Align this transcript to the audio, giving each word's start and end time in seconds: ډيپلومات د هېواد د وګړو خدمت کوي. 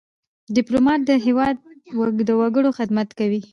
ډيپلومات 0.55 0.99
د 1.05 1.11
هېواد 1.25 1.55
د 2.27 2.29
وګړو 2.39 2.69
خدمت 2.77 3.09
کوي. 3.19 3.41